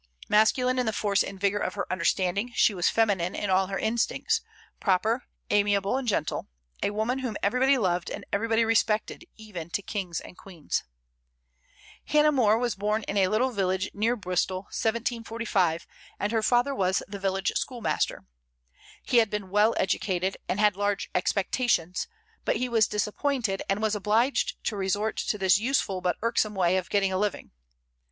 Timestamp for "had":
19.17-19.29, 20.59-20.75